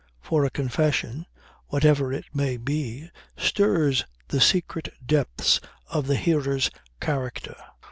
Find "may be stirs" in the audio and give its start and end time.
2.33-4.03